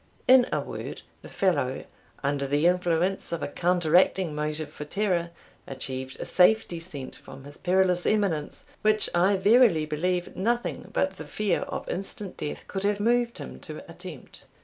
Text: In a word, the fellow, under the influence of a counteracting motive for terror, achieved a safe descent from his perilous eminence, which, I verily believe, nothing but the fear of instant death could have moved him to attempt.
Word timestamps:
In 0.27 0.47
a 0.51 0.61
word, 0.61 1.03
the 1.21 1.29
fellow, 1.29 1.85
under 2.23 2.47
the 2.47 2.65
influence 2.65 3.31
of 3.31 3.43
a 3.43 3.47
counteracting 3.47 4.33
motive 4.33 4.71
for 4.71 4.83
terror, 4.83 5.29
achieved 5.67 6.19
a 6.19 6.25
safe 6.25 6.67
descent 6.67 7.15
from 7.17 7.43
his 7.43 7.59
perilous 7.59 8.07
eminence, 8.07 8.65
which, 8.81 9.11
I 9.13 9.37
verily 9.37 9.85
believe, 9.85 10.35
nothing 10.35 10.89
but 10.91 11.17
the 11.17 11.25
fear 11.25 11.59
of 11.67 11.87
instant 11.87 12.35
death 12.35 12.67
could 12.67 12.81
have 12.81 12.99
moved 12.99 13.37
him 13.37 13.59
to 13.59 13.87
attempt. 13.87 14.45